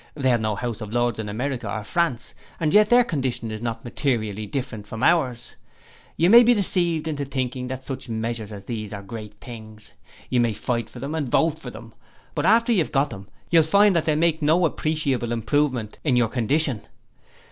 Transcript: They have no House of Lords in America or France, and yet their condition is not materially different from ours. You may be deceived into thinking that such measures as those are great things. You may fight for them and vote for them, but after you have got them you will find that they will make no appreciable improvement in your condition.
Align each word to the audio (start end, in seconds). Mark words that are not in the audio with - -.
They 0.15 0.29
have 0.29 0.41
no 0.41 0.55
House 0.55 0.81
of 0.81 0.95
Lords 0.95 1.19
in 1.19 1.29
America 1.29 1.71
or 1.71 1.83
France, 1.83 2.33
and 2.59 2.73
yet 2.73 2.89
their 2.89 3.03
condition 3.03 3.51
is 3.51 3.61
not 3.61 3.85
materially 3.85 4.47
different 4.47 4.87
from 4.87 5.03
ours. 5.03 5.53
You 6.17 6.27
may 6.31 6.41
be 6.41 6.55
deceived 6.55 7.07
into 7.07 7.23
thinking 7.23 7.67
that 7.67 7.83
such 7.83 8.09
measures 8.09 8.51
as 8.51 8.65
those 8.65 8.93
are 8.93 9.03
great 9.03 9.35
things. 9.39 9.93
You 10.27 10.39
may 10.39 10.53
fight 10.53 10.89
for 10.89 10.97
them 10.97 11.13
and 11.13 11.29
vote 11.29 11.59
for 11.59 11.69
them, 11.69 11.93
but 12.33 12.47
after 12.47 12.73
you 12.73 12.79
have 12.79 12.91
got 12.91 13.11
them 13.11 13.27
you 13.51 13.59
will 13.59 13.63
find 13.63 13.95
that 13.95 14.05
they 14.05 14.13
will 14.13 14.19
make 14.21 14.41
no 14.41 14.65
appreciable 14.65 15.31
improvement 15.31 15.99
in 16.03 16.15
your 16.15 16.29
condition. 16.29 16.81